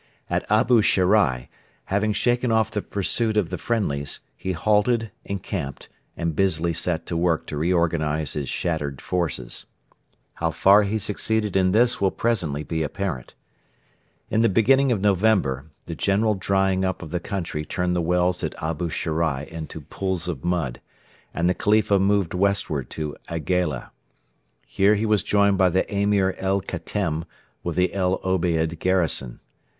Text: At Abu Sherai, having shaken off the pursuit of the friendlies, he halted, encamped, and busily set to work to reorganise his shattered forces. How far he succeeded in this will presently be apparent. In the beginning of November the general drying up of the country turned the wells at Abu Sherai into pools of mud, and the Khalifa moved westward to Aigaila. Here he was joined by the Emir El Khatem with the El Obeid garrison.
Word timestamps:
At 0.31 0.49
Abu 0.51 0.81
Sherai, 0.81 1.47
having 1.85 2.11
shaken 2.11 2.51
off 2.51 2.71
the 2.71 2.81
pursuit 2.81 3.37
of 3.37 3.51
the 3.51 3.57
friendlies, 3.59 4.19
he 4.35 4.51
halted, 4.53 5.11
encamped, 5.25 5.89
and 6.17 6.35
busily 6.35 6.73
set 6.73 7.05
to 7.05 7.15
work 7.15 7.45
to 7.45 7.57
reorganise 7.57 8.33
his 8.33 8.49
shattered 8.49 8.99
forces. 8.99 9.67
How 10.33 10.49
far 10.49 10.81
he 10.81 10.97
succeeded 10.97 11.55
in 11.55 11.71
this 11.71 12.01
will 12.01 12.09
presently 12.09 12.63
be 12.63 12.81
apparent. 12.81 13.35
In 14.31 14.41
the 14.41 14.49
beginning 14.49 14.91
of 14.91 15.01
November 15.01 15.65
the 15.85 15.93
general 15.93 16.33
drying 16.33 16.83
up 16.83 17.03
of 17.03 17.11
the 17.11 17.19
country 17.19 17.63
turned 17.63 17.95
the 17.95 18.01
wells 18.01 18.43
at 18.43 18.55
Abu 18.59 18.89
Sherai 18.89 19.47
into 19.49 19.81
pools 19.81 20.27
of 20.27 20.43
mud, 20.43 20.81
and 21.31 21.47
the 21.47 21.53
Khalifa 21.53 21.99
moved 21.99 22.33
westward 22.33 22.89
to 22.89 23.15
Aigaila. 23.29 23.91
Here 24.65 24.95
he 24.95 25.05
was 25.05 25.21
joined 25.21 25.59
by 25.59 25.69
the 25.69 25.85
Emir 25.93 26.33
El 26.39 26.59
Khatem 26.59 27.23
with 27.63 27.75
the 27.75 27.93
El 27.93 28.19
Obeid 28.23 28.79
garrison. 28.79 29.39